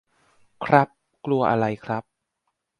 [0.65, 0.87] ครับ
[1.25, 2.03] กลัวอะไรครับ?